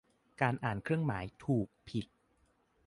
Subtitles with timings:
[0.41, 2.05] การอ่านเครื่องหมาย ถูก ผิด